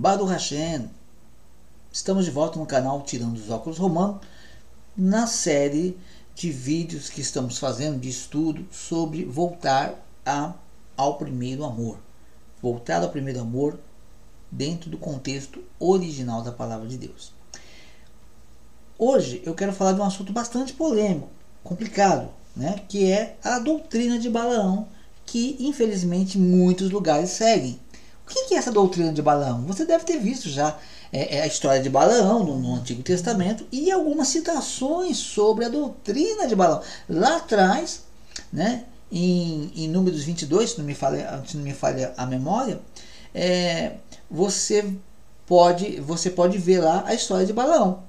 Baruch 0.00 0.30
Hashem. 0.30 0.88
Estamos 1.90 2.24
de 2.24 2.30
volta 2.30 2.56
no 2.56 2.64
canal 2.64 3.02
Tirando 3.02 3.36
os 3.36 3.50
Óculos 3.50 3.78
Romano, 3.78 4.20
na 4.96 5.26
série 5.26 5.98
de 6.36 6.52
vídeos 6.52 7.10
que 7.10 7.20
estamos 7.20 7.58
fazendo 7.58 7.98
de 7.98 8.08
estudo 8.08 8.64
sobre 8.70 9.24
voltar 9.24 10.00
a, 10.24 10.54
ao 10.96 11.16
primeiro 11.16 11.64
amor. 11.64 11.98
Voltar 12.62 13.02
ao 13.02 13.08
primeiro 13.08 13.40
amor 13.40 13.76
dentro 14.48 14.88
do 14.88 14.98
contexto 14.98 15.64
original 15.80 16.42
da 16.42 16.52
palavra 16.52 16.86
de 16.86 16.96
Deus. 16.96 17.32
Hoje 18.96 19.42
eu 19.44 19.52
quero 19.52 19.72
falar 19.72 19.94
de 19.94 20.00
um 20.00 20.04
assunto 20.04 20.32
bastante 20.32 20.74
polêmico, 20.74 21.28
complicado, 21.64 22.28
né? 22.54 22.84
que 22.88 23.10
é 23.10 23.36
a 23.42 23.58
doutrina 23.58 24.16
de 24.16 24.30
Balaão, 24.30 24.86
que 25.26 25.56
infelizmente 25.58 26.38
muitos 26.38 26.88
lugares 26.88 27.30
seguem. 27.30 27.80
O 28.28 28.46
que 28.46 28.54
é 28.54 28.58
essa 28.58 28.70
doutrina 28.70 29.10
de 29.10 29.22
Balaão? 29.22 29.62
Você 29.62 29.86
deve 29.86 30.04
ter 30.04 30.18
visto 30.18 30.50
já 30.50 30.78
é, 31.10 31.38
é 31.38 31.42
a 31.42 31.46
história 31.46 31.82
de 31.82 31.88
Balaão 31.88 32.44
no, 32.44 32.58
no, 32.58 32.74
Antigo 32.74 33.02
Testamento 33.02 33.66
e 33.72 33.90
algumas 33.90 34.28
citações 34.28 35.16
sobre 35.16 35.64
a 35.64 35.70
doutrina 35.70 36.46
de 36.46 36.54
Balaão. 36.54 36.82
Lá 37.08 37.38
atrás, 37.38 38.02
né, 38.52 38.84
em, 39.10 39.72
em 39.74 39.88
Números 39.88 40.24
22, 40.24 40.72
se 40.72 40.78
não 40.78 40.84
me 40.84 40.94
falha, 40.94 41.42
se 41.46 41.56
não 41.56 41.64
me 41.64 41.72
falha 41.72 42.12
a 42.18 42.26
memória, 42.26 42.80
é, 43.34 43.92
você, 44.30 44.84
pode, 45.46 45.98
você 46.02 46.28
pode 46.28 46.58
ver 46.58 46.80
lá 46.80 47.04
a 47.06 47.14
história 47.14 47.46
de 47.46 47.54
Balaão. 47.54 48.02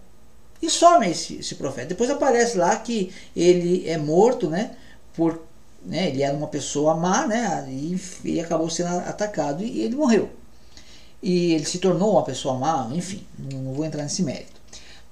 E 0.62 0.70
some 0.70 1.10
esse, 1.10 1.38
esse 1.38 1.56
profeta. 1.56 1.88
Depois 1.88 2.10
aparece 2.10 2.58
lá 2.58 2.76
que 2.76 3.14
ele 3.34 3.88
é 3.88 3.98
morto 3.98 4.50
né, 4.50 4.76
por 5.14 5.49
né? 5.86 6.10
Ele 6.10 6.22
era 6.22 6.36
uma 6.36 6.48
pessoa 6.48 6.96
má, 6.96 7.26
né? 7.28 7.66
E, 7.70 8.00
e 8.26 8.40
acabou 8.40 8.70
sendo 8.70 8.90
atacado 8.90 9.64
e 9.64 9.82
ele 9.82 9.96
morreu. 9.96 10.30
E 11.22 11.54
ele 11.54 11.66
se 11.66 11.80
tornou 11.80 12.14
uma 12.14 12.24
pessoa 12.24 12.58
má, 12.58 12.90
enfim, 12.94 13.26
não 13.38 13.74
vou 13.74 13.86
entrar 13.86 14.04
nesse 14.04 14.24
mérito. 14.24 14.60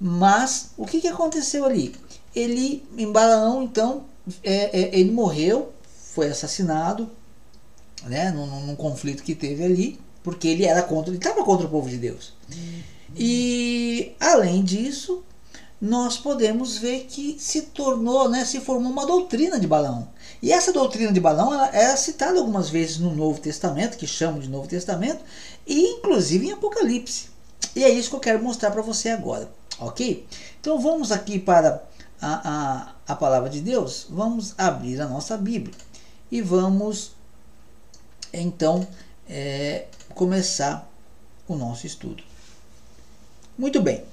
Mas 0.00 0.70
o 0.76 0.86
que, 0.86 1.00
que 1.00 1.08
aconteceu 1.08 1.64
ali? 1.64 1.94
Ele, 2.34 2.86
em 2.96 3.10
Balaão, 3.10 3.62
então, 3.62 4.04
é, 4.42 4.80
é, 4.80 4.98
ele 4.98 5.10
morreu, 5.10 5.72
foi 6.12 6.28
assassinado, 6.28 7.10
né? 8.04 8.30
Num, 8.30 8.46
num, 8.66 8.76
conflito 8.76 9.22
que 9.22 9.34
teve 9.34 9.64
ali, 9.64 10.00
porque 10.22 10.48
ele 10.48 10.64
era 10.64 10.82
contra, 10.82 11.10
ele 11.10 11.18
estava 11.18 11.44
contra 11.44 11.66
o 11.66 11.70
povo 11.70 11.88
de 11.88 11.96
Deus. 11.98 12.32
E 13.16 14.12
além 14.20 14.62
disso, 14.62 15.24
nós 15.80 16.16
podemos 16.16 16.78
ver 16.78 17.06
que 17.08 17.36
se 17.38 17.62
tornou, 17.62 18.28
né, 18.28 18.44
se 18.44 18.60
formou 18.60 18.90
uma 18.92 19.06
doutrina 19.06 19.58
de 19.58 19.66
Balaão. 19.66 20.08
E 20.40 20.52
essa 20.52 20.72
doutrina 20.72 21.12
de 21.12 21.20
Balaão 21.20 21.52
ela 21.52 21.76
é 21.76 21.96
citada 21.96 22.38
algumas 22.38 22.70
vezes 22.70 22.98
no 22.98 23.14
Novo 23.14 23.40
Testamento, 23.40 23.96
que 23.96 24.06
chamam 24.06 24.38
de 24.38 24.48
Novo 24.48 24.68
Testamento, 24.68 25.24
e 25.66 25.80
inclusive 25.94 26.46
em 26.46 26.52
Apocalipse. 26.52 27.30
E 27.74 27.84
é 27.84 27.88
isso 27.90 28.10
que 28.10 28.16
eu 28.16 28.20
quero 28.20 28.42
mostrar 28.42 28.70
para 28.70 28.82
você 28.82 29.10
agora, 29.10 29.50
ok? 29.78 30.26
Então 30.60 30.80
vamos 30.80 31.10
aqui 31.10 31.38
para 31.38 31.82
a, 32.20 32.50
a, 33.08 33.12
a 33.12 33.16
palavra 33.16 33.50
de 33.50 33.60
Deus, 33.60 34.06
vamos 34.08 34.54
abrir 34.56 35.00
a 35.00 35.08
nossa 35.08 35.36
Bíblia 35.36 35.74
e 36.30 36.40
vamos 36.40 37.12
então 38.32 38.86
é, 39.28 39.86
começar 40.14 40.88
o 41.46 41.56
nosso 41.56 41.86
estudo. 41.86 42.22
Muito 43.56 43.80
bem. 43.80 44.04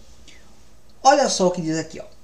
Olha 1.03 1.29
só 1.29 1.47
o 1.47 1.51
que 1.51 1.61
diz 1.61 1.77
aqui, 1.77 1.99
ó. 1.99 2.14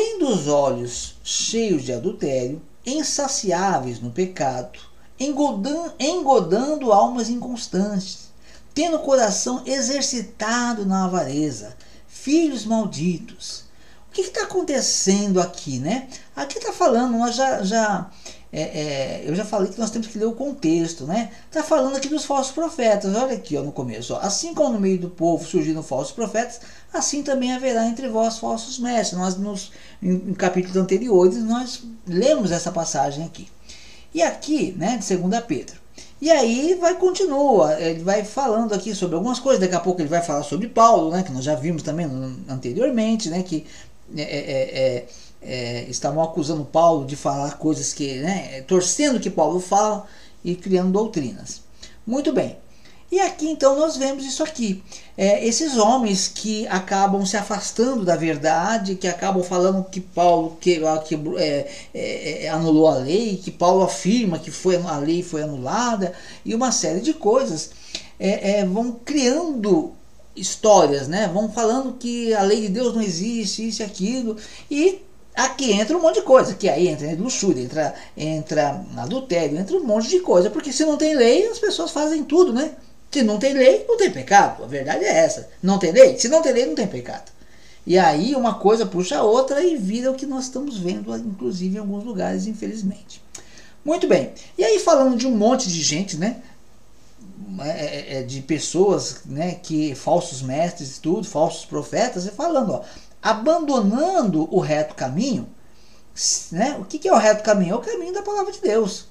Tendo 0.00 0.28
os 0.28 0.46
olhos 0.46 1.16
cheios 1.24 1.82
de 1.82 1.92
adultério, 1.92 2.62
insaciáveis 2.86 3.98
no 3.98 4.12
pecado, 4.12 4.78
engodando, 5.18 5.92
engodando 5.98 6.92
almas 6.92 7.28
inconstantes, 7.28 8.28
tendo 8.72 8.98
o 8.98 9.02
coração 9.02 9.60
exercitado 9.66 10.86
na 10.86 11.06
avareza, 11.06 11.76
filhos 12.06 12.64
malditos. 12.64 13.64
O 14.08 14.12
que 14.12 14.20
está 14.20 14.44
acontecendo 14.44 15.40
aqui, 15.40 15.80
né? 15.80 16.08
Aqui 16.36 16.58
está 16.58 16.72
falando, 16.72 17.18
nós 17.18 17.34
já, 17.34 17.64
já 17.64 18.08
é, 18.52 18.62
é, 18.62 19.22
eu 19.26 19.34
já 19.34 19.44
falei 19.44 19.70
que 19.70 19.78
nós 19.78 19.90
temos 19.90 20.06
que 20.06 20.18
ler 20.18 20.24
o 20.24 20.32
contexto, 20.32 21.04
né? 21.04 21.30
Está 21.46 21.62
falando 21.62 21.96
aqui 21.96 22.08
dos 22.08 22.24
falsos 22.24 22.52
profetas. 22.52 23.14
Olha 23.14 23.34
aqui 23.34 23.56
ó, 23.56 23.62
no 23.62 23.72
começo. 23.72 24.14
Ó. 24.14 24.18
Assim 24.20 24.54
como 24.54 24.74
no 24.74 24.80
meio 24.80 24.98
do 24.98 25.10
povo 25.10 25.46
surgiram 25.46 25.82
falsos 25.82 26.12
profetas, 26.12 26.60
assim 26.92 27.22
também 27.22 27.52
haverá 27.52 27.86
entre 27.86 28.08
vós 28.08 28.38
falsos 28.38 28.78
mestres. 28.78 29.18
Nós, 29.18 29.36
nos, 29.36 29.72
em, 30.02 30.12
em 30.14 30.34
capítulos 30.34 30.76
anteriores, 30.76 31.36
nós 31.44 31.82
lemos 32.06 32.50
essa 32.50 32.72
passagem 32.72 33.24
aqui. 33.24 33.48
E 34.14 34.22
aqui, 34.22 34.74
né, 34.78 34.96
de 34.96 35.16
2 35.16 35.44
Pedro. 35.44 35.76
E 36.20 36.30
aí 36.30 36.74
vai 36.80 36.96
continua, 36.96 37.80
ele 37.80 38.02
vai 38.02 38.24
falando 38.24 38.74
aqui 38.74 38.92
sobre 38.92 39.14
algumas 39.14 39.38
coisas, 39.38 39.60
daqui 39.60 39.74
a 39.76 39.80
pouco 39.80 40.00
ele 40.00 40.08
vai 40.08 40.20
falar 40.20 40.42
sobre 40.42 40.66
Paulo, 40.66 41.12
né, 41.12 41.22
que 41.22 41.30
nós 41.30 41.44
já 41.44 41.54
vimos 41.54 41.82
também 41.82 42.08
anteriormente, 42.48 43.30
né, 43.30 43.44
que 43.44 43.64
é, 44.16 44.22
é, 44.22 45.06
é 45.42 45.78
é, 45.78 45.86
estavam 45.88 46.22
acusando 46.22 46.64
Paulo 46.64 47.06
de 47.06 47.16
falar 47.16 47.58
coisas 47.58 47.92
que, 47.92 48.14
né, 48.18 48.62
torcendo 48.62 49.20
que 49.20 49.30
Paulo 49.30 49.60
fala 49.60 50.06
e 50.44 50.54
criando 50.54 50.92
doutrinas. 50.92 51.62
Muito 52.06 52.32
bem. 52.32 52.56
E 53.10 53.20
aqui 53.20 53.48
então 53.48 53.78
nós 53.78 53.96
vemos 53.96 54.26
isso 54.26 54.42
aqui. 54.42 54.82
É, 55.16 55.44
esses 55.46 55.78
homens 55.78 56.28
que 56.28 56.66
acabam 56.68 57.24
se 57.24 57.38
afastando 57.38 58.04
da 58.04 58.14
verdade, 58.16 58.96
que 58.96 59.08
acabam 59.08 59.42
falando 59.42 59.88
que 59.88 60.00
Paulo 60.00 60.58
que, 60.60 60.78
que 61.06 61.14
é, 61.38 61.70
é, 61.94 62.44
é, 62.44 62.48
anulou 62.50 62.86
a 62.86 62.96
lei, 62.96 63.40
que 63.42 63.50
Paulo 63.50 63.82
afirma 63.82 64.38
que 64.38 64.50
foi, 64.50 64.76
a 64.76 64.98
lei 64.98 65.22
foi 65.22 65.42
anulada, 65.42 66.12
e 66.44 66.54
uma 66.54 66.70
série 66.70 67.00
de 67.00 67.14
coisas, 67.14 67.70
é, 68.20 68.60
é, 68.60 68.66
vão 68.66 68.92
criando 68.92 69.94
histórias, 70.36 71.08
né? 71.08 71.30
vão 71.32 71.50
falando 71.50 71.94
que 71.94 72.32
a 72.34 72.42
lei 72.42 72.62
de 72.62 72.68
Deus 72.68 72.94
não 72.94 73.02
existe, 73.02 73.66
isso 73.66 73.82
e 73.82 73.84
aquilo, 73.84 74.36
e 74.70 75.00
Aqui 75.38 75.70
entra 75.70 75.96
um 75.96 76.02
monte 76.02 76.16
de 76.16 76.22
coisa, 76.22 76.52
que 76.52 76.68
aí 76.68 76.88
entra 76.88 77.14
luxúria, 77.14 77.62
entra, 77.62 77.94
entra 78.16 78.84
adultério, 78.96 79.56
entra 79.56 79.76
um 79.76 79.84
monte 79.84 80.08
de 80.08 80.18
coisa, 80.18 80.50
porque 80.50 80.72
se 80.72 80.84
não 80.84 80.96
tem 80.96 81.14
lei, 81.14 81.46
as 81.46 81.60
pessoas 81.60 81.92
fazem 81.92 82.24
tudo, 82.24 82.52
né? 82.52 82.72
Se 83.08 83.22
não 83.22 83.38
tem 83.38 83.52
lei, 83.52 83.84
não 83.86 83.96
tem 83.96 84.10
pecado. 84.10 84.64
A 84.64 84.66
verdade 84.66 85.04
é 85.04 85.16
essa. 85.16 85.48
Não 85.62 85.78
tem 85.78 85.92
lei? 85.92 86.18
Se 86.18 86.28
não 86.28 86.42
tem 86.42 86.52
lei, 86.52 86.66
não 86.66 86.74
tem 86.74 86.88
pecado. 86.88 87.30
E 87.86 87.96
aí 87.96 88.34
uma 88.34 88.54
coisa 88.54 88.84
puxa 88.84 89.18
a 89.18 89.22
outra 89.22 89.62
e 89.62 89.76
vira 89.76 90.10
o 90.10 90.16
que 90.16 90.26
nós 90.26 90.46
estamos 90.46 90.76
vendo, 90.76 91.16
inclusive 91.16 91.76
em 91.76 91.78
alguns 91.78 92.02
lugares, 92.02 92.48
infelizmente. 92.48 93.22
Muito 93.84 94.08
bem. 94.08 94.32
E 94.58 94.64
aí 94.64 94.80
falando 94.80 95.16
de 95.16 95.28
um 95.28 95.36
monte 95.36 95.68
de 95.68 95.80
gente, 95.80 96.16
né? 96.16 96.42
É, 97.60 97.68
é, 97.68 98.18
é 98.18 98.22
de 98.24 98.40
pessoas, 98.40 99.20
né? 99.24 99.54
Que 99.62 99.94
falsos 99.94 100.42
mestres, 100.42 100.98
tudo, 100.98 101.28
falsos 101.28 101.64
profetas, 101.64 102.26
e 102.26 102.30
falando, 102.32 102.72
ó 102.72 102.82
abandonando 103.22 104.48
o 104.54 104.60
reto 104.60 104.94
caminho. 104.94 105.48
Né? 106.50 106.76
O 106.80 106.84
que 106.84 107.08
é 107.08 107.12
o 107.12 107.18
reto 107.18 107.42
caminho? 107.42 107.74
É 107.74 107.76
o 107.76 107.80
caminho 107.80 108.12
da 108.12 108.22
palavra 108.22 108.52
de 108.52 108.60
Deus. 108.60 109.06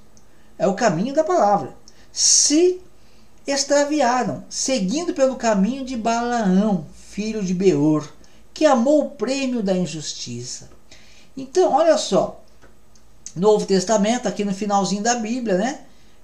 É 0.57 0.68
o 0.68 0.73
caminho 0.73 1.13
da 1.13 1.23
palavra. 1.23 1.75
Se 2.12 2.81
extraviaram, 3.45 4.44
seguindo 4.50 5.13
pelo 5.13 5.35
caminho 5.35 5.85
de 5.85 5.95
Balaão, 5.95 6.85
filho 6.94 7.44
de 7.44 7.53
Beor, 7.53 8.07
que 8.53 8.66
amou 8.66 9.06
o 9.06 9.09
prêmio 9.12 9.63
da 9.63 9.75
injustiça. 9.75 10.69
Então, 11.35 11.72
olha 11.72 11.97
só, 11.97 12.41
Novo 13.35 13.66
Testamento, 13.66 14.28
aqui 14.28 14.44
no 14.44 14.53
finalzinho 14.53 15.03
da 15.03 15.16
Bíblia, 15.16 15.57
né? 15.57 15.81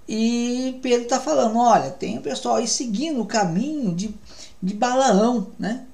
E 0.07 0.79
Pedro 0.81 1.03
está 1.03 1.19
falando: 1.19 1.57
olha, 1.57 1.91
tem 1.91 2.17
o 2.17 2.21
pessoal 2.21 2.55
aí 2.55 2.67
seguindo 2.67 3.21
o 3.21 3.25
caminho 3.25 3.93
de, 3.93 4.13
de 4.61 4.73
Balaão, 4.73 5.47
né? 5.57 5.85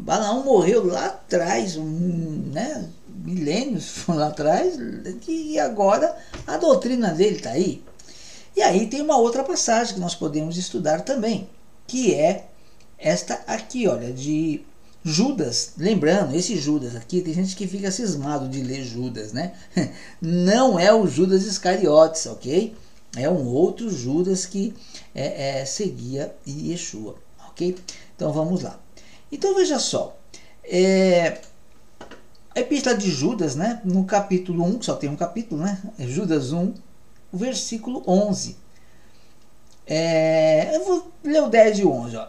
Balaão 0.00 0.44
morreu 0.44 0.86
lá 0.86 1.06
atrás, 1.06 1.76
um, 1.76 2.50
né, 2.52 2.88
milênios 3.08 4.04
lá 4.08 4.28
atrás, 4.28 4.76
e 5.26 5.58
agora 5.58 6.16
a 6.46 6.56
doutrina 6.56 7.12
dele 7.12 7.36
está 7.36 7.50
aí. 7.50 7.82
E 8.56 8.62
aí 8.62 8.86
tem 8.86 9.02
uma 9.02 9.16
outra 9.16 9.44
passagem 9.44 9.94
que 9.94 10.00
nós 10.00 10.14
podemos 10.14 10.56
estudar 10.56 11.02
também, 11.02 11.48
que 11.86 12.14
é 12.14 12.48
esta 12.98 13.34
aqui, 13.46 13.86
olha, 13.86 14.12
de 14.12 14.62
Judas. 15.04 15.72
Lembrando, 15.76 16.34
esse 16.34 16.56
Judas 16.56 16.96
aqui, 16.96 17.20
tem 17.20 17.34
gente 17.34 17.54
que 17.54 17.66
fica 17.66 17.90
cismado 17.90 18.48
de 18.48 18.62
ler 18.62 18.82
Judas, 18.82 19.32
né? 19.32 19.52
Não 20.20 20.78
é 20.78 20.92
o 20.92 21.06
Judas 21.06 21.44
Iscariotes, 21.44 22.26
ok? 22.26 22.74
É 23.16 23.28
um 23.28 23.46
outro 23.46 23.90
Judas 23.90 24.44
que 24.44 24.74
é, 25.14 25.60
é, 25.60 25.64
seguia 25.64 26.34
Yeshua, 26.46 27.16
ok? 27.48 27.76
Então 28.16 28.32
vamos 28.32 28.62
lá. 28.62 28.78
Então 29.30 29.54
veja 29.54 29.78
só, 29.78 30.16
é, 30.64 31.40
a 32.54 32.60
epístola 32.60 32.96
de 32.96 33.10
Judas, 33.10 33.54
né, 33.54 33.80
no 33.84 34.04
capítulo 34.04 34.64
1, 34.64 34.78
que 34.78 34.86
só 34.86 34.96
tem 34.96 35.08
um 35.08 35.16
capítulo, 35.16 35.62
né, 35.62 35.80
é 35.98 36.06
Judas 36.06 36.52
1, 36.52 36.74
o 37.32 37.36
versículo 37.36 38.02
11. 38.06 38.56
É, 39.86 40.76
eu 40.76 40.84
vou 40.84 41.12
ler 41.22 41.42
o 41.42 41.48
10 41.48 41.78
e 41.78 41.84
11. 41.84 42.16
Ó. 42.16 42.26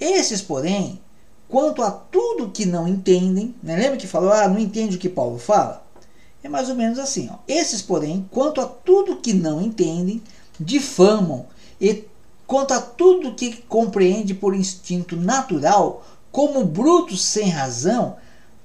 Esses, 0.00 0.40
porém, 0.40 1.00
quanto 1.48 1.82
a 1.82 1.90
tudo 1.90 2.50
que 2.50 2.66
não 2.66 2.86
entendem, 2.86 3.54
né, 3.62 3.76
lembra 3.76 3.96
que 3.96 4.06
falou, 4.06 4.32
ah, 4.32 4.48
não 4.48 4.58
entende 4.58 4.96
o 4.96 4.98
que 4.98 5.08
Paulo 5.08 5.38
fala? 5.38 5.84
É 6.42 6.48
mais 6.48 6.68
ou 6.68 6.74
menos 6.74 6.98
assim. 6.98 7.28
Ó. 7.32 7.38
Esses, 7.46 7.82
porém, 7.82 8.28
quanto 8.30 8.60
a 8.60 8.66
tudo 8.66 9.16
que 9.16 9.32
não 9.32 9.60
entendem, 9.60 10.22
difamam 10.58 11.46
e 11.80 12.04
quanto 12.46 12.72
a 12.72 12.80
tudo 12.80 13.34
que 13.34 13.56
compreende 13.62 14.32
por 14.32 14.54
instinto 14.54 15.16
natural, 15.16 16.04
como 16.30 16.64
brutos 16.64 17.24
sem 17.24 17.48
razão, 17.48 18.16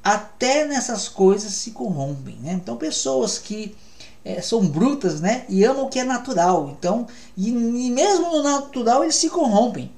até 0.03 0.65
nessas 0.65 1.07
coisas 1.07 1.53
se 1.53 1.71
corrompem. 1.71 2.35
Né? 2.41 2.53
Então, 2.53 2.75
pessoas 2.75 3.37
que 3.37 3.75
é, 4.23 4.41
são 4.41 4.67
brutas 4.67 5.21
né? 5.21 5.45
e 5.47 5.63
amam 5.63 5.85
o 5.85 5.89
que 5.89 5.99
é 5.99 6.03
natural. 6.03 6.75
Então, 6.77 7.07
e, 7.37 7.49
e 7.49 7.91
mesmo 7.91 8.31
no 8.31 8.43
natural 8.43 9.03
eles 9.03 9.15
se 9.15 9.29
corrompem. 9.29 9.91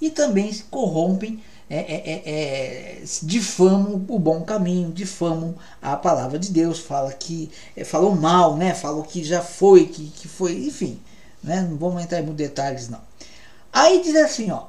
E 0.00 0.10
também 0.10 0.52
se 0.52 0.64
corrompem, 0.64 1.42
é, 1.68 1.78
é, 1.78 3.02
difamam 3.22 4.04
o 4.08 4.18
bom 4.18 4.42
caminho, 4.42 4.92
difamam 4.92 5.54
a 5.80 5.96
palavra 5.96 6.38
de 6.38 6.50
Deus, 6.50 6.78
fala 6.78 7.12
que 7.12 7.50
falam 7.84 8.14
mal, 8.14 8.56
né? 8.56 8.74
falam 8.74 9.02
que 9.02 9.24
já 9.24 9.42
foi, 9.42 9.86
que, 9.86 10.08
que 10.08 10.28
foi, 10.28 10.66
enfim. 10.66 11.00
Né? 11.42 11.62
Não 11.62 11.76
vamos 11.76 12.02
entrar 12.02 12.20
em 12.20 12.24
detalhes, 12.26 12.88
não. 12.88 13.00
Aí 13.72 14.02
diz 14.02 14.14
assim, 14.16 14.50
ó, 14.50 14.64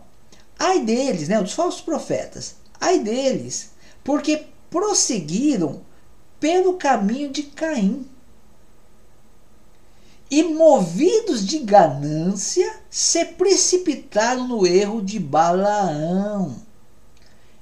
ai 0.60 0.84
deles, 0.84 1.28
né, 1.28 1.42
dos 1.42 1.54
falsos 1.54 1.82
profetas, 1.82 2.56
ai 2.80 3.00
deles, 3.00 3.72
porque 4.04 4.46
prosseguiram 4.70 5.82
pelo 6.40 6.74
caminho 6.74 7.32
de 7.32 7.44
Caim. 7.44 8.08
E 10.30 10.44
movidos 10.44 11.46
de 11.46 11.60
ganância, 11.60 12.82
se 12.90 13.24
precipitaram 13.24 14.46
no 14.46 14.68
erro 14.68 15.02
de 15.02 15.20
Balaão 15.20 16.62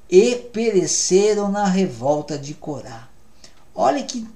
e 0.10 0.36
pereceram 0.36 1.52
na 1.52 1.66
revolta 1.66 2.38
de 2.40 2.56
Corá. 2.56 3.08
Olha 3.74 4.04
que, 4.04 4.28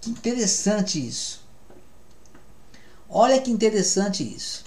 que 0.00 0.10
interessante 0.10 1.06
isso. 1.06 1.44
Olha 3.08 3.40
que 3.40 3.50
interessante 3.50 4.22
isso. 4.24 4.63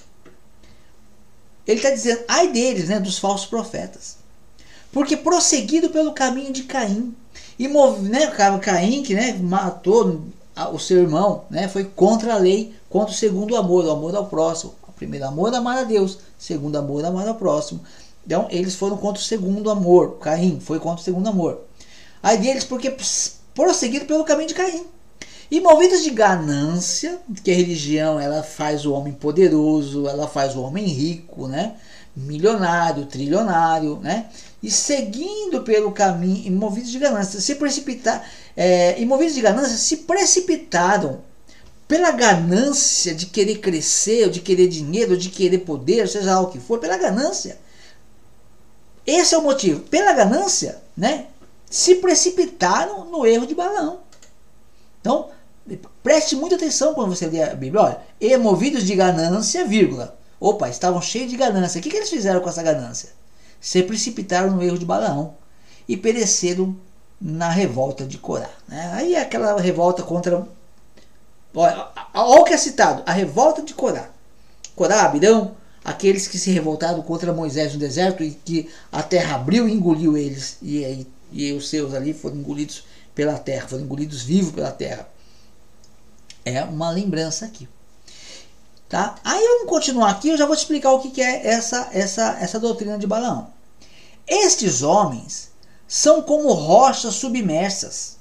Ele 1.67 1.77
está 1.77 1.89
dizendo, 1.91 2.21
ai 2.27 2.51
deles, 2.51 2.87
né, 2.87 2.99
dos 2.99 3.19
falsos 3.19 3.45
profetas. 3.45 4.17
Porque 4.91 5.17
prosseguido 5.17 5.89
pelo 5.89 6.13
caminho 6.13 6.53
de 6.53 6.63
Caim, 6.63 7.13
e 7.59 7.67
né, 7.67 8.27
Caim 8.61 9.03
que 9.03 9.13
né, 9.13 9.37
matou 9.41 10.21
o 10.71 10.79
seu 10.79 10.99
irmão, 10.99 11.43
né, 11.49 11.67
foi 11.67 11.83
contra 11.83 12.33
a 12.35 12.37
lei, 12.37 12.73
contra 12.89 13.13
o 13.13 13.17
segundo 13.17 13.55
amor, 13.55 13.85
o 13.85 13.91
amor 13.91 14.15
ao 14.15 14.27
próximo. 14.27 14.73
O 14.87 14.91
primeiro 14.93 15.27
amor 15.27 15.53
amar 15.53 15.79
a 15.79 15.83
Deus, 15.83 16.19
segundo 16.39 16.77
amor 16.77 17.03
amar 17.03 17.27
ao 17.27 17.35
próximo. 17.35 17.81
Então 18.25 18.47
eles 18.49 18.75
foram 18.75 18.97
contra 18.97 19.21
o 19.21 19.25
segundo 19.25 19.69
amor. 19.69 20.17
Caim 20.19 20.59
foi 20.59 20.79
contra 20.79 21.01
o 21.01 21.03
segundo 21.03 21.27
amor. 21.29 21.61
Ai 22.23 22.37
deles 22.37 22.63
porque 22.63 22.95
prosseguido 23.53 24.05
pelo 24.05 24.23
caminho 24.23 24.49
de 24.49 24.55
Caim. 24.55 24.85
E 25.49 25.61
movidos 25.61 26.03
de 26.03 26.09
ganância, 26.09 27.19
que 27.43 27.51
a 27.51 27.55
religião 27.55 28.19
ela 28.19 28.43
faz 28.43 28.85
o 28.85 28.93
homem 28.93 29.13
poderoso, 29.13 30.07
ela 30.07 30.27
faz 30.27 30.55
o 30.55 30.61
homem 30.61 30.85
rico, 30.85 31.47
né? 31.47 31.75
milionário, 32.17 33.05
trilionário, 33.05 33.99
né? 33.99 34.25
E 34.61 34.71
seguindo 34.71 35.61
pelo 35.61 35.91
caminho, 35.91 36.51
movidos 36.51 36.89
de 36.89 36.97
ganância, 36.97 37.39
se 37.39 37.55
precipitar, 37.55 38.27
é, 38.55 38.99
e 38.99 39.05
movidos 39.05 39.35
de 39.35 39.41
ganância 39.41 39.77
se 39.77 39.97
precipitaram 39.97 41.21
pela 41.87 42.11
ganância 42.11 43.13
de 43.13 43.27
querer 43.27 43.59
crescer, 43.59 44.29
de 44.31 44.41
querer 44.41 44.67
dinheiro, 44.67 45.15
de 45.15 45.29
querer 45.29 45.59
poder, 45.59 46.07
seja 46.07 46.33
lá 46.33 46.41
o 46.41 46.47
que 46.47 46.59
for, 46.59 46.79
pela 46.79 46.97
ganância. 46.97 47.59
Esse 49.05 49.35
é 49.35 49.37
o 49.37 49.43
motivo. 49.43 49.81
Pela 49.81 50.11
ganância, 50.11 50.81
né? 50.97 51.27
Se 51.69 51.95
precipitaram 51.95 53.05
no 53.05 53.25
erro 53.25 53.45
de 53.45 53.55
balão. 53.55 53.99
Então, 54.99 55.29
Preste 56.17 56.35
muita 56.35 56.55
atenção 56.55 56.95
quando 56.95 57.15
você 57.15 57.27
lê 57.27 57.43
a 57.43 57.53
Bíblia. 57.53 57.79
Olha, 57.79 57.99
e 58.19 58.81
de 58.81 58.95
ganância, 58.95 59.63
vírgula. 59.67 60.17
Opa, 60.39 60.67
estavam 60.67 60.99
cheios 60.99 61.29
de 61.29 61.37
ganância. 61.37 61.77
O 61.77 61.81
que, 61.83 61.91
que 61.91 61.95
eles 61.95 62.09
fizeram 62.09 62.41
com 62.41 62.49
essa 62.49 62.63
ganância? 62.63 63.09
Se 63.61 63.83
precipitaram 63.83 64.49
no 64.49 64.63
erro 64.63 64.79
de 64.79 64.85
Balaão 64.85 65.35
e 65.87 65.95
pereceram 65.95 66.75
na 67.21 67.51
revolta 67.51 68.03
de 68.03 68.17
Corá. 68.17 68.49
Né? 68.67 68.91
Aí 68.95 69.13
é 69.13 69.21
aquela 69.21 69.61
revolta 69.61 70.01
contra. 70.01 70.43
Olha, 71.53 71.87
olha 72.15 72.41
o 72.41 72.43
que 72.43 72.53
é 72.53 72.57
citado: 72.57 73.03
a 73.05 73.11
revolta 73.11 73.61
de 73.61 73.75
Corá. 73.75 74.09
Corá, 74.75 75.03
Abirão, 75.03 75.51
aqueles 75.85 76.27
que 76.27 76.39
se 76.39 76.49
revoltaram 76.49 77.03
contra 77.03 77.31
Moisés 77.31 77.73
no 77.73 77.79
deserto 77.79 78.23
e 78.23 78.31
que 78.31 78.67
a 78.91 79.03
terra 79.03 79.35
abriu 79.35 79.69
e 79.69 79.71
engoliu 79.71 80.17
eles. 80.17 80.57
E, 80.63 80.79
e, 80.79 81.07
e 81.31 81.53
os 81.53 81.69
seus 81.69 81.93
ali 81.93 82.11
foram 82.11 82.37
engolidos 82.37 82.85
pela 83.13 83.37
terra, 83.37 83.67
foram 83.67 83.83
engolidos 83.83 84.23
vivos 84.23 84.51
pela 84.51 84.71
terra. 84.71 85.07
É 86.55 86.63
uma 86.63 86.89
lembrança 86.89 87.45
aqui. 87.45 87.67
Tá? 88.87 89.15
Aí 89.23 89.45
vamos 89.45 89.69
continuar 89.69 90.11
aqui, 90.11 90.29
eu 90.29 90.37
já 90.37 90.45
vou 90.45 90.55
te 90.55 90.59
explicar 90.59 90.93
o 90.93 91.01
que 91.01 91.21
é 91.21 91.45
essa, 91.45 91.89
essa, 91.91 92.37
essa 92.39 92.59
doutrina 92.59 92.97
de 92.97 93.05
Balaão. 93.05 93.51
Estes 94.25 94.81
homens 94.81 95.51
são 95.85 96.21
como 96.21 96.53
rochas 96.53 97.15
submersas 97.15 98.17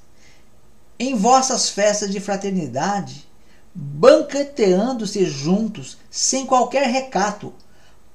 em 0.99 1.15
vossas 1.15 1.69
festas 1.69 2.11
de 2.11 2.19
fraternidade, 2.19 3.27
banqueteando-se 3.73 5.25
juntos, 5.25 5.97
sem 6.09 6.45
qualquer 6.45 6.87
recato, 6.87 7.53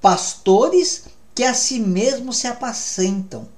pastores 0.01 1.05
que 1.35 1.45
a 1.45 1.55
si 1.55 1.79
mesmos 1.79 2.39
se 2.39 2.49
apacentam, 2.49 3.49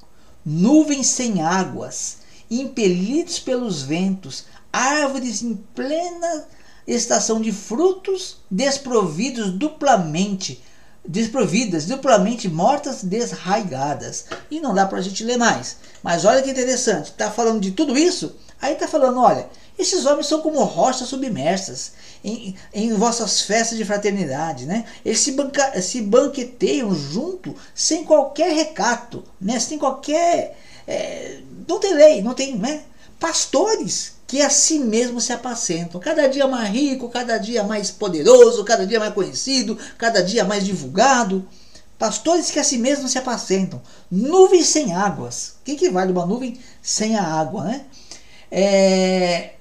nuvens 0.45 1.09
sem 1.09 1.43
águas, 1.43 2.19
impelidos 2.51 3.39
pelos 3.39 3.83
ventos, 3.83 4.45
árvores 4.75 5.41
em 5.41 5.55
plena 5.55 6.47
estação 6.87 7.41
de 7.41 7.53
frutos, 7.53 8.39
desprovidos 8.51 9.53
duplamente, 9.53 10.63
desprovidas, 11.07 11.87
duplamente 11.87 12.49
mortas, 12.49 13.05
desraigadas. 13.05 14.27
E 14.51 14.61
não 14.61 14.75
dá 14.75 14.85
para 14.85 14.99
a 14.99 15.03
gente 15.03 15.23
ler 15.23 15.39
mais. 15.39 15.77
Mas 16.03 16.25
olha 16.25 16.43
que 16.43 16.51
interessante, 16.51 17.07
está 17.07 17.31
falando 17.31 17.61
de 17.61 17.71
tudo 17.71 17.97
isso, 17.97 18.35
aí 18.61 18.75
está 18.75 18.89
falando, 18.89 19.21
olha, 19.21 19.49
esses 19.79 20.05
homens 20.07 20.27
são 20.27 20.41
como 20.41 20.63
rochas 20.65 21.09
submersas 21.09 21.93
em, 22.23 22.55
em 22.73 22.93
vossas 22.95 23.43
festas 23.43 23.79
de 23.79 23.85
fraternidade, 23.85 24.67
né? 24.67 24.85
Eles 25.05 25.21
se, 25.21 25.33
banca, 25.33 25.81
se 25.81 26.03
banqueteiam 26.03 26.95
junto, 26.95 27.55
sem 27.75 28.05
qualquer 28.05 28.53
recato, 28.53 29.25
né? 29.41 29.59
Sem 29.61 29.79
qualquer... 29.79 30.59
É, 30.87 31.39
não 31.67 31.79
tem 31.79 31.95
lei, 31.95 32.23
não 32.23 32.35
tem... 32.35 32.57
Né? 32.57 32.83
Pastores 33.19 34.15
que 34.27 34.41
a 34.43 34.51
si 34.51 34.79
mesmo 34.79 35.21
se 35.21 35.33
apacentam. 35.33 36.01
Cada 36.01 36.27
dia 36.27 36.47
mais 36.47 36.69
rico, 36.69 37.09
cada 37.09 37.39
dia 37.39 37.63
mais 37.63 37.91
poderoso, 37.91 38.65
cada 38.65 38.87
dia 38.87 38.99
mais 38.99 39.15
conhecido, 39.15 39.79
cada 39.97 40.23
dia 40.23 40.45
mais 40.45 40.65
divulgado. 40.65 41.47
Pastores 41.99 42.51
que 42.51 42.59
a 42.59 42.65
si 42.65 42.79
mesmo 42.79 43.09
se 43.09 43.19
apacentam. 43.19 43.81
Nuvens 44.11 44.67
sem 44.67 44.93
águas. 44.93 45.55
O 45.61 45.65
que, 45.65 45.77
que 45.77 45.91
vale 45.91 46.13
uma 46.13 46.27
nuvem 46.27 46.59
sem 46.83 47.17
a 47.17 47.23
água, 47.23 47.65
né? 47.65 47.87
É... 48.51 49.53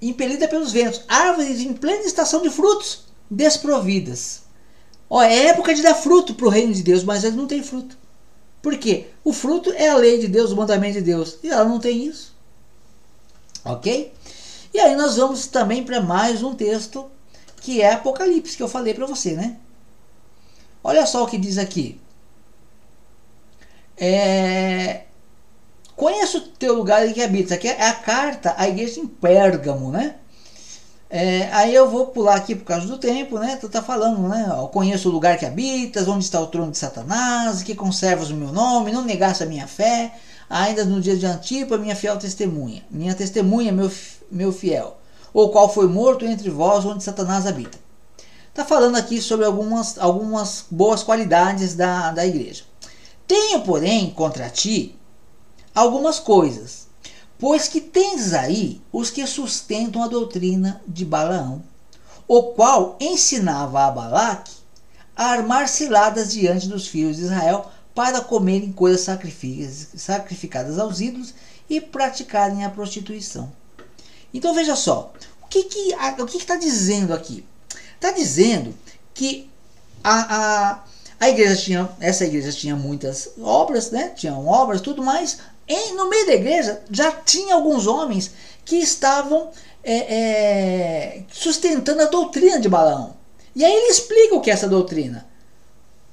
Impelida 0.00 0.48
pelos 0.48 0.72
ventos. 0.72 1.02
Árvores 1.08 1.60
em 1.60 1.72
plena 1.72 2.04
estação 2.04 2.42
de 2.42 2.50
frutos, 2.50 3.06
desprovidas. 3.30 4.42
Ó, 5.08 5.22
é 5.22 5.46
época 5.46 5.74
de 5.74 5.82
dar 5.82 5.94
fruto 5.94 6.34
para 6.34 6.46
o 6.46 6.50
reino 6.50 6.72
de 6.72 6.82
Deus, 6.82 7.04
mas 7.04 7.24
eles 7.24 7.36
não 7.36 7.46
têm 7.46 7.62
fruto. 7.62 7.96
Por 8.60 8.76
quê? 8.78 9.08
O 9.24 9.32
fruto 9.32 9.72
é 9.72 9.88
a 9.88 9.96
lei 9.96 10.18
de 10.18 10.28
Deus, 10.28 10.52
o 10.52 10.56
mandamento 10.56 10.94
de 10.94 11.02
Deus. 11.02 11.38
E 11.42 11.48
ela 11.48 11.64
não 11.64 11.80
tem 11.80 12.06
isso. 12.06 12.31
Ok? 13.64 14.12
E 14.74 14.80
aí 14.80 14.96
nós 14.96 15.16
vamos 15.16 15.46
também 15.46 15.84
para 15.84 16.00
mais 16.00 16.42
um 16.42 16.54
texto 16.54 17.10
que 17.60 17.80
é 17.80 17.92
Apocalipse, 17.92 18.56
que 18.56 18.62
eu 18.62 18.68
falei 18.68 18.94
para 18.94 19.06
você, 19.06 19.32
né? 19.32 19.56
Olha 20.82 21.06
só 21.06 21.22
o 21.22 21.26
que 21.26 21.38
diz 21.38 21.58
aqui. 21.58 22.00
É... 23.96 25.02
O 25.96 26.40
teu 26.58 26.74
lugar 26.74 27.06
em 27.06 27.12
que 27.12 27.22
habitas. 27.22 27.52
Aqui 27.52 27.68
é 27.68 27.88
a 27.88 27.94
carta 27.94 28.54
à 28.58 28.66
igreja 28.68 28.98
em 28.98 29.06
Pérgamo, 29.06 29.92
né? 29.92 30.16
É, 31.08 31.48
aí 31.52 31.74
eu 31.74 31.90
vou 31.90 32.06
pular 32.06 32.36
aqui 32.36 32.54
por 32.54 32.64
causa 32.64 32.86
do 32.86 32.96
tempo, 32.96 33.38
né? 33.38 33.56
Tu 33.60 33.68
tá 33.68 33.82
falando, 33.82 34.26
né? 34.28 34.46
Eu 34.48 34.66
conheço 34.68 35.08
o 35.10 35.12
lugar 35.12 35.38
que 35.38 35.44
habitas, 35.44 36.08
onde 36.08 36.24
está 36.24 36.40
o 36.40 36.46
trono 36.46 36.72
de 36.72 36.78
Satanás, 36.78 37.62
que 37.62 37.74
conservas 37.74 38.30
o 38.30 38.34
meu 38.34 38.50
nome, 38.50 38.90
não 38.90 39.04
negaste 39.04 39.42
a 39.42 39.46
minha 39.46 39.66
fé, 39.66 40.14
ainda 40.52 40.84
no 40.84 41.00
dia 41.00 41.16
de 41.16 41.24
Antipa, 41.24 41.78
minha 41.78 41.96
fiel 41.96 42.18
testemunha, 42.18 42.84
minha 42.90 43.14
testemunha, 43.14 43.72
meu, 43.72 43.90
meu 44.30 44.52
fiel, 44.52 44.98
ou 45.32 45.50
qual 45.50 45.72
foi 45.72 45.88
morto 45.88 46.26
entre 46.26 46.50
vós 46.50 46.84
onde 46.84 47.02
Satanás 47.02 47.46
habita. 47.46 47.78
Está 48.50 48.62
falando 48.62 48.96
aqui 48.96 49.22
sobre 49.22 49.46
algumas, 49.46 49.98
algumas 49.98 50.66
boas 50.70 51.02
qualidades 51.02 51.74
da, 51.74 52.12
da 52.12 52.26
igreja. 52.26 52.64
Tenho, 53.26 53.62
porém, 53.62 54.10
contra 54.10 54.50
ti 54.50 54.94
algumas 55.74 56.20
coisas, 56.20 56.86
pois 57.38 57.66
que 57.66 57.80
tens 57.80 58.34
aí 58.34 58.82
os 58.92 59.08
que 59.08 59.26
sustentam 59.26 60.02
a 60.02 60.08
doutrina 60.08 60.82
de 60.86 61.02
Balaão, 61.02 61.62
o 62.28 62.42
qual 62.52 62.98
ensinava 63.00 63.86
a 63.86 63.90
Balaque 63.90 64.52
a 65.16 65.30
armar 65.30 65.66
ciladas 65.66 66.30
diante 66.30 66.68
dos 66.68 66.86
filhos 66.86 67.16
de 67.16 67.22
Israel 67.22 67.70
para 67.94 68.20
comerem 68.20 68.72
coisas 68.72 69.06
sacrificadas 69.96 70.78
aos 70.78 71.00
ídolos 71.00 71.34
e 71.68 71.80
praticarem 71.80 72.64
a 72.64 72.70
prostituição. 72.70 73.52
Então 74.32 74.54
veja 74.54 74.74
só, 74.74 75.12
o 75.42 75.46
que 75.46 75.64
que 75.64 75.94
o 76.18 76.26
que 76.26 76.38
está 76.38 76.56
dizendo 76.56 77.12
aqui? 77.12 77.44
Está 77.94 78.10
dizendo 78.10 78.74
que 79.14 79.50
a, 80.02 80.36
a, 80.36 80.84
a 81.20 81.28
igreja 81.28 81.56
tinha, 81.56 81.88
essa 82.00 82.24
igreja 82.24 82.50
tinha 82.52 82.74
muitas 82.74 83.30
obras, 83.40 83.90
né? 83.90 84.08
Tinham 84.10 84.46
obras, 84.46 84.80
tudo 84.80 85.02
mais. 85.02 85.38
Em, 85.68 85.94
no 85.94 86.08
meio 86.08 86.26
da 86.26 86.34
igreja 86.34 86.82
já 86.90 87.12
tinha 87.12 87.54
alguns 87.54 87.86
homens 87.86 88.32
que 88.64 88.76
estavam 88.76 89.50
é, 89.84 90.14
é, 90.14 91.22
sustentando 91.30 92.02
a 92.02 92.06
doutrina 92.06 92.58
de 92.58 92.68
Balaão. 92.68 93.16
E 93.54 93.64
aí 93.64 93.72
ele 93.72 93.92
explica 93.92 94.34
o 94.34 94.40
que 94.40 94.50
é 94.50 94.54
essa 94.54 94.68
doutrina. 94.68 95.26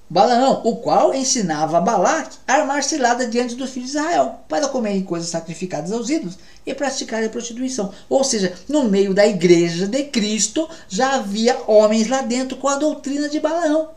Balaão, 0.10 0.62
o 0.64 0.78
qual 0.78 1.14
ensinava 1.14 1.78
a 1.78 1.82
Balaque 1.82 2.38
a 2.48 2.54
armar 2.54 2.84
cilada 2.84 3.28
diante 3.28 3.54
dos 3.54 3.70
filhos 3.70 3.92
de 3.92 3.98
Israel, 3.98 4.40
para 4.50 4.68
comerem 4.68 5.04
coisas 5.04 5.30
sacrificadas 5.30 5.92
aos 5.92 6.10
ídolos 6.10 6.40
e 6.66 6.74
praticarem 6.74 7.28
a 7.28 7.30
prostituição. 7.30 7.94
Ou 8.10 8.24
seja, 8.24 8.54
no 8.68 8.86
meio 8.86 9.14
da 9.14 9.28
igreja 9.28 9.86
de 9.86 10.04
Cristo 10.06 10.68
já 10.88 11.16
havia 11.16 11.62
homens 11.68 12.08
lá 12.08 12.24
dentro 12.24 12.58
com 12.58 12.68
a 12.68 12.78
doutrina 12.78 13.30
de 13.30 13.40
Balaão. 13.40 13.92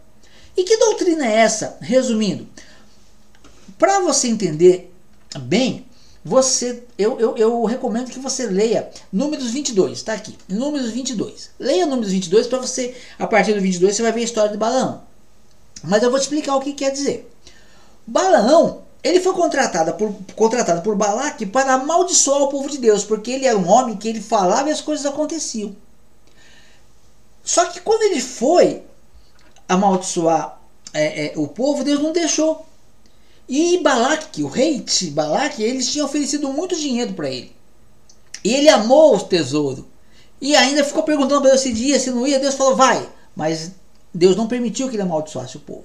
E 0.54 0.64
que 0.64 0.76
doutrina 0.76 1.26
é 1.26 1.36
essa? 1.36 1.78
Resumindo, 1.80 2.46
para 3.78 4.00
você 4.00 4.28
entender 4.28 4.92
bem, 5.40 5.86
você 6.22 6.84
eu, 6.98 7.18
eu, 7.18 7.36
eu, 7.38 7.64
recomendo 7.64 8.10
que 8.10 8.18
você 8.18 8.46
leia 8.46 8.90
Números 9.10 9.50
22, 9.50 9.92
está 9.92 10.12
aqui, 10.12 10.36
Números 10.46 10.90
22. 10.90 11.50
Leia 11.58 11.86
Números 11.86 12.12
22 12.12 12.46
para 12.48 12.58
você, 12.58 12.94
a 13.18 13.26
partir 13.26 13.54
do 13.54 13.62
22, 13.62 13.96
você 13.96 14.02
vai 14.02 14.12
ver 14.12 14.20
a 14.20 14.24
história 14.24 14.52
de 14.52 14.58
Balaão. 14.58 15.10
Mas 15.82 16.02
eu 16.02 16.10
vou 16.10 16.18
te 16.18 16.22
explicar 16.22 16.56
o 16.56 16.60
que 16.60 16.72
quer 16.72 16.90
dizer. 16.90 17.30
Balaão, 18.06 18.82
ele 19.02 19.20
foi 19.20 19.32
contratado 19.32 19.94
por, 19.94 20.14
contratado 20.36 20.82
por 20.82 20.94
Balaque 20.94 21.44
para 21.44 21.74
amaldiçoar 21.74 22.42
o 22.42 22.48
povo 22.48 22.68
de 22.68 22.78
Deus, 22.78 23.04
porque 23.04 23.30
ele 23.30 23.46
era 23.46 23.58
um 23.58 23.68
homem 23.68 23.96
que 23.96 24.08
ele 24.08 24.20
falava 24.20 24.68
e 24.68 24.72
as 24.72 24.80
coisas 24.80 25.04
aconteciam. 25.04 25.74
Só 27.42 27.64
que 27.66 27.80
quando 27.80 28.02
ele 28.02 28.20
foi 28.20 28.82
amaldiçoar 29.68 30.60
é, 30.92 31.26
é, 31.26 31.32
o 31.36 31.48
povo, 31.48 31.82
Deus 31.82 32.00
não 32.00 32.12
deixou. 32.12 32.64
E 33.48 33.78
Balaque, 33.78 34.42
o 34.42 34.48
rei 34.48 34.80
de 34.80 35.10
Balaque, 35.10 35.62
eles 35.62 35.90
tinham 35.90 36.06
oferecido 36.06 36.52
muito 36.52 36.76
dinheiro 36.76 37.12
para 37.12 37.28
ele. 37.28 37.54
E 38.44 38.54
ele 38.54 38.68
amou 38.68 39.16
o 39.16 39.20
tesouro. 39.20 39.88
E 40.40 40.54
ainda 40.54 40.84
ficou 40.84 41.02
perguntando 41.02 41.40
para 41.40 41.50
Deus 41.50 41.62
se 41.62 41.72
dia, 41.72 41.98
se 41.98 42.10
não 42.10 42.26
ia. 42.26 42.38
Deus 42.38 42.54
falou, 42.54 42.76
vai. 42.76 43.08
Mas 43.34 43.72
Deus 44.14 44.36
não 44.36 44.46
permitiu 44.46 44.88
que 44.88 44.96
ele 44.96 45.02
amaldiçoasse 45.02 45.56
o 45.56 45.60
povo. 45.60 45.84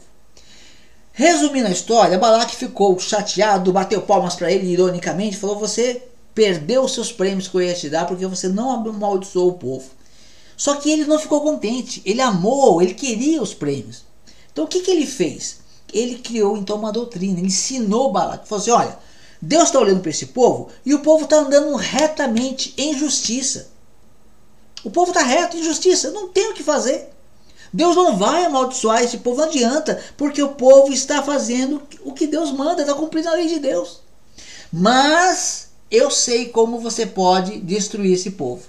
Resumindo 1.13 1.67
a 1.67 1.71
história, 1.71 2.19
Balaque 2.19 2.55
ficou 2.55 2.99
chateado, 2.99 3.73
bateu 3.73 4.01
palmas 4.01 4.35
para 4.35 4.51
ele 4.51 4.67
ironicamente, 4.67 5.37
falou: 5.37 5.57
Você 5.57 6.03
perdeu 6.35 6.83
os 6.83 6.93
seus 6.93 7.11
prêmios 7.11 7.47
que 7.47 7.55
eu 7.55 7.61
ia 7.61 7.73
te 7.73 7.89
dar 7.89 8.05
porque 8.05 8.27
você 8.27 8.47
não 8.47 8.69
amaldiçoou 8.69 9.49
o 9.49 9.53
povo. 9.53 9.89
Só 10.55 10.75
que 10.75 10.91
ele 10.91 11.05
não 11.05 11.17
ficou 11.17 11.41
contente, 11.41 12.01
ele 12.05 12.21
amou, 12.21 12.81
ele 12.81 12.93
queria 12.93 13.41
os 13.41 13.53
prêmios. 13.53 14.03
Então 14.51 14.65
o 14.65 14.67
que, 14.67 14.81
que 14.81 14.91
ele 14.91 15.07
fez? 15.07 15.59
Ele 15.91 16.19
criou 16.19 16.57
então 16.57 16.77
uma 16.77 16.91
doutrina, 16.91 17.39
ele 17.39 17.47
ensinou 17.47 18.11
Balaque, 18.11 18.47
falou 18.47 18.61
assim: 18.61 18.71
Olha, 18.71 18.99
Deus 19.41 19.63
está 19.63 19.79
olhando 19.79 20.01
para 20.01 20.11
esse 20.11 20.27
povo 20.27 20.69
e 20.85 20.93
o 20.93 20.99
povo 20.99 21.23
está 21.23 21.37
andando 21.37 21.75
retamente 21.75 22.73
em 22.77 22.97
justiça. 22.97 23.69
O 24.83 24.91
povo 24.91 25.11
está 25.11 25.23
reto 25.23 25.57
em 25.57 25.63
justiça, 25.63 26.11
não 26.11 26.29
tem 26.29 26.51
o 26.51 26.53
que 26.53 26.63
fazer. 26.63 27.09
Deus 27.71 27.95
não 27.95 28.17
vai 28.17 28.45
amaldiçoar 28.45 29.03
esse 29.03 29.17
povo, 29.19 29.37
não 29.37 29.45
adianta, 29.45 30.01
porque 30.15 30.41
o 30.41 30.55
povo 30.55 30.91
está 30.91 31.21
fazendo 31.21 31.81
o 32.03 32.13
que 32.13 32.27
Deus 32.27 32.51
manda, 32.51 32.81
está 32.81 32.93
cumprindo 32.93 33.29
a 33.29 33.33
lei 33.33 33.47
de 33.47 33.59
Deus. 33.59 34.01
Mas 34.71 35.69
eu 35.89 36.09
sei 36.09 36.49
como 36.49 36.79
você 36.79 37.05
pode 37.05 37.59
destruir 37.59 38.13
esse 38.13 38.31
povo. 38.31 38.63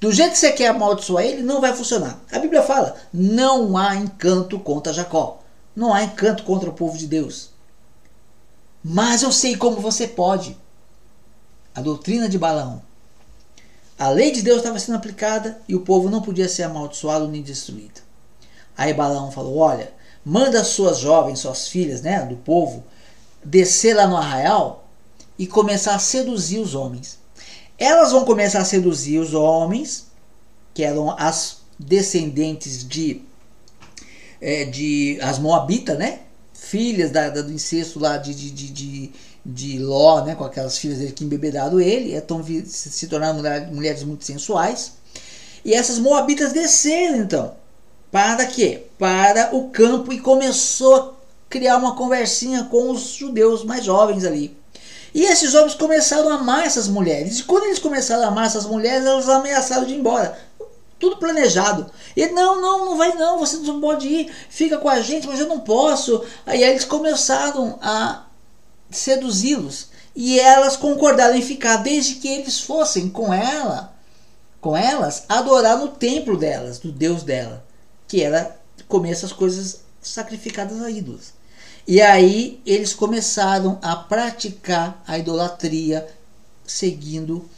Do 0.00 0.10
jeito 0.10 0.32
que 0.32 0.38
você 0.38 0.52
quer 0.52 0.68
amaldiçoar 0.68 1.24
ele, 1.24 1.42
não 1.42 1.60
vai 1.60 1.74
funcionar. 1.74 2.20
A 2.32 2.38
Bíblia 2.38 2.62
fala: 2.62 2.96
não 3.12 3.76
há 3.76 3.94
encanto 3.94 4.58
contra 4.58 4.92
Jacó. 4.92 5.40
Não 5.74 5.94
há 5.94 6.02
encanto 6.02 6.42
contra 6.42 6.68
o 6.68 6.74
povo 6.74 6.98
de 6.98 7.06
Deus. 7.06 7.50
Mas 8.84 9.22
eu 9.22 9.30
sei 9.30 9.56
como 9.56 9.76
você 9.76 10.08
pode. 10.08 10.58
A 11.74 11.80
doutrina 11.80 12.28
de 12.28 12.36
Balaão. 12.36 12.82
A 13.98 14.08
lei 14.08 14.32
de 14.32 14.42
Deus 14.42 14.58
estava 14.58 14.78
sendo 14.78 14.96
aplicada 14.96 15.60
e 15.68 15.74
o 15.76 15.82
povo 15.82 16.10
não 16.10 16.20
podia 16.20 16.48
ser 16.48 16.64
amaldiçoado 16.64 17.28
nem 17.28 17.40
destruído. 17.40 18.00
Aí 18.76 18.92
Balaão 18.94 19.30
falou: 19.30 19.58
Olha, 19.58 19.92
manda 20.24 20.62
suas 20.64 20.98
jovens, 20.98 21.40
suas 21.40 21.68
filhas, 21.68 22.02
né, 22.02 22.24
do 22.24 22.36
povo, 22.36 22.84
descer 23.44 23.94
lá 23.94 24.06
no 24.06 24.16
arraial 24.16 24.88
e 25.38 25.46
começar 25.46 25.94
a 25.94 25.98
seduzir 25.98 26.58
os 26.58 26.74
homens. 26.74 27.18
Elas 27.78 28.12
vão 28.12 28.24
começar 28.24 28.60
a 28.60 28.64
seduzir 28.64 29.18
os 29.18 29.34
homens, 29.34 30.06
que 30.72 30.84
eram 30.84 31.10
as 31.18 31.58
descendentes 31.78 32.86
de, 32.86 33.22
é, 34.40 34.64
de 34.64 35.18
as 35.20 35.38
Moabitas, 35.38 35.98
né? 35.98 36.20
Filhas 36.52 37.10
da, 37.10 37.28
da, 37.28 37.42
do 37.42 37.52
incesto 37.52 37.98
lá 37.98 38.16
de, 38.16 38.34
de, 38.34 38.50
de, 38.50 38.68
de, 38.70 39.12
de 39.44 39.78
Ló, 39.80 40.24
né? 40.24 40.34
Com 40.34 40.44
aquelas 40.44 40.78
filhas 40.78 40.98
dele 40.98 41.12
que 41.12 41.24
embebedaram 41.24 41.80
ele, 41.80 42.14
então 42.14 42.42
se, 42.44 42.64
se 42.66 43.06
tornaram 43.08 43.42
mulheres 43.72 44.04
muito 44.04 44.24
sensuais. 44.24 44.92
E 45.64 45.74
essas 45.74 45.98
Moabitas 45.98 46.52
desceram 46.52 47.18
então 47.18 47.61
para 48.12 48.44
quê? 48.44 48.84
Para 48.98 49.56
o 49.56 49.70
campo 49.70 50.12
e 50.12 50.20
começou 50.20 50.94
a 50.94 51.12
criar 51.48 51.78
uma 51.78 51.96
conversinha 51.96 52.64
com 52.64 52.90
os 52.90 53.14
judeus 53.14 53.64
mais 53.64 53.86
jovens 53.86 54.22
ali. 54.26 54.54
E 55.14 55.24
esses 55.24 55.54
homens 55.54 55.74
começaram 55.74 56.28
a 56.28 56.34
amar 56.34 56.66
essas 56.66 56.88
mulheres. 56.88 57.38
E 57.38 57.44
quando 57.44 57.64
eles 57.64 57.78
começaram 57.78 58.24
a 58.24 58.26
amar 58.26 58.46
essas 58.46 58.66
mulheres, 58.66 59.06
elas 59.06 59.30
ameaçaram 59.30 59.86
de 59.86 59.94
ir 59.94 59.98
embora. 59.98 60.38
Tudo 60.98 61.16
planejado. 61.16 61.90
E 62.14 62.26
não, 62.28 62.60
não, 62.60 62.84
não 62.84 62.96
vai 62.98 63.14
não, 63.14 63.38
você 63.38 63.56
não 63.56 63.80
pode 63.80 64.06
ir, 64.06 64.32
fica 64.50 64.76
com 64.76 64.90
a 64.90 65.00
gente, 65.00 65.26
mas 65.26 65.40
eu 65.40 65.48
não 65.48 65.60
posso. 65.60 66.22
Aí 66.44 66.62
eles 66.62 66.84
começaram 66.84 67.78
a 67.80 68.26
seduzi-los. 68.90 69.88
E 70.14 70.38
elas 70.38 70.76
concordaram 70.76 71.34
em 71.34 71.42
ficar 71.42 71.78
desde 71.78 72.16
que 72.16 72.28
eles 72.28 72.60
fossem 72.60 73.08
com 73.08 73.32
ela, 73.32 73.94
com 74.60 74.76
elas, 74.76 75.24
adorar 75.30 75.78
no 75.78 75.88
templo 75.88 76.36
delas, 76.36 76.78
do 76.78 76.92
Deus 76.92 77.22
dela 77.22 77.71
que 78.12 78.22
era 78.22 78.60
comer 78.88 79.12
essas 79.12 79.32
coisas 79.32 79.80
sacrificadas 80.02 80.82
a 80.82 80.90
ídolos. 80.90 81.32
E 81.88 81.98
aí 81.98 82.60
eles 82.66 82.92
começaram 82.92 83.78
a 83.80 83.96
praticar 83.96 85.02
a 85.06 85.18
idolatria 85.18 86.06
seguindo 86.66 87.48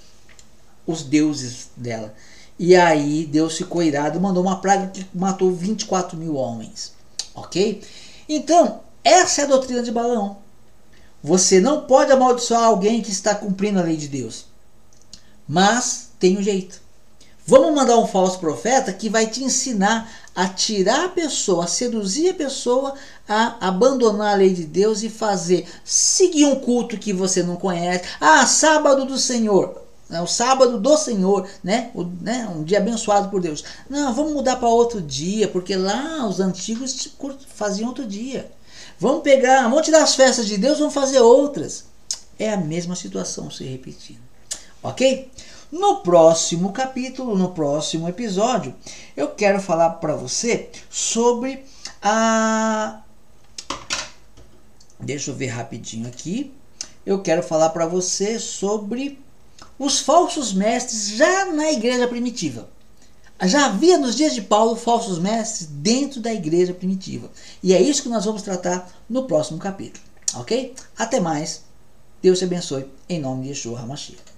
os 0.86 1.02
deuses 1.02 1.70
dela. 1.76 2.14
E 2.56 2.76
aí 2.76 3.26
Deus 3.26 3.56
ficou 3.56 3.82
irado 3.82 4.20
mandou 4.20 4.44
uma 4.44 4.60
praga 4.60 4.86
que 4.92 5.04
matou 5.12 5.50
24 5.50 6.16
mil 6.16 6.36
homens. 6.36 6.92
Ok? 7.34 7.82
Então, 8.28 8.82
essa 9.02 9.40
é 9.40 9.44
a 9.44 9.48
doutrina 9.48 9.82
de 9.82 9.90
Balaão. 9.90 10.36
Você 11.20 11.60
não 11.60 11.84
pode 11.84 12.12
amaldiçoar 12.12 12.62
alguém 12.62 13.02
que 13.02 13.10
está 13.10 13.34
cumprindo 13.34 13.80
a 13.80 13.82
lei 13.82 13.96
de 13.96 14.06
Deus. 14.06 14.46
Mas 15.48 16.10
tem 16.20 16.38
um 16.38 16.42
jeito. 16.42 16.80
Vamos 17.44 17.74
mandar 17.74 17.98
um 17.98 18.06
falso 18.06 18.38
profeta 18.38 18.92
que 18.92 19.10
vai 19.10 19.26
te 19.26 19.42
ensinar 19.42 20.23
a 20.34 20.48
tirar 20.48 21.04
a 21.04 21.08
pessoa, 21.08 21.64
a 21.64 21.68
seduzir 21.68 22.30
a 22.30 22.34
pessoa 22.34 22.94
a 23.28 23.68
abandonar 23.68 24.34
a 24.34 24.36
lei 24.36 24.52
de 24.52 24.64
Deus 24.64 25.02
e 25.02 25.08
fazer, 25.08 25.66
seguir 25.84 26.44
um 26.44 26.56
culto 26.56 26.98
que 26.98 27.12
você 27.12 27.42
não 27.42 27.56
conhece. 27.56 28.04
Ah, 28.20 28.44
sábado 28.46 29.04
do 29.04 29.16
Senhor. 29.16 29.82
É 30.10 30.20
o 30.20 30.26
sábado 30.26 30.78
do 30.78 30.96
Senhor, 30.96 31.48
né? 31.62 31.90
O, 31.94 32.04
né? 32.04 32.48
Um 32.54 32.62
dia 32.62 32.78
abençoado 32.78 33.30
por 33.30 33.40
Deus. 33.40 33.64
Não, 33.88 34.12
vamos 34.12 34.32
mudar 34.32 34.56
para 34.56 34.68
outro 34.68 35.00
dia, 35.00 35.48
porque 35.48 35.74
lá 35.76 36.26
os 36.26 36.40
antigos 36.40 37.08
faziam 37.54 37.88
outro 37.88 38.04
dia. 38.04 38.50
Vamos 38.98 39.22
pegar, 39.22 39.62
vamos 39.62 39.84
tirar 39.84 40.02
as 40.02 40.14
festas 40.14 40.46
de 40.46 40.58
Deus, 40.58 40.78
vamos 40.78 40.94
fazer 40.94 41.20
outras. 41.20 41.84
É 42.38 42.52
a 42.52 42.56
mesma 42.56 42.94
situação 42.94 43.50
se 43.50 43.64
repetindo. 43.64 44.20
Ok? 44.82 45.30
No 45.74 46.02
próximo 46.02 46.72
capítulo, 46.72 47.36
no 47.36 47.50
próximo 47.50 48.08
episódio, 48.08 48.72
eu 49.16 49.30
quero 49.30 49.60
falar 49.60 49.90
para 49.94 50.14
você 50.14 50.70
sobre 50.88 51.64
a. 52.00 53.02
Deixa 55.00 55.32
eu 55.32 55.34
ver 55.34 55.48
rapidinho 55.48 56.06
aqui. 56.06 56.54
Eu 57.04 57.20
quero 57.22 57.42
falar 57.42 57.70
para 57.70 57.86
você 57.86 58.38
sobre 58.38 59.20
os 59.76 59.98
falsos 59.98 60.52
mestres 60.52 61.08
já 61.08 61.46
na 61.46 61.72
igreja 61.72 62.06
primitiva. 62.06 62.68
Já 63.42 63.66
havia 63.66 63.98
nos 63.98 64.14
dias 64.14 64.32
de 64.32 64.42
Paulo 64.42 64.76
falsos 64.76 65.18
mestres 65.18 65.66
dentro 65.66 66.20
da 66.20 66.32
igreja 66.32 66.72
primitiva. 66.72 67.28
E 67.60 67.74
é 67.74 67.82
isso 67.82 68.04
que 68.04 68.08
nós 68.08 68.24
vamos 68.24 68.42
tratar 68.42 68.88
no 69.10 69.24
próximo 69.24 69.58
capítulo. 69.58 70.04
Ok? 70.36 70.72
Até 70.96 71.18
mais. 71.18 71.64
Deus 72.22 72.38
te 72.38 72.44
abençoe. 72.44 72.88
Em 73.08 73.18
nome 73.18 73.42
de 73.42 73.48
Yeshua 73.48 73.80
HaMashiach. 73.80 74.33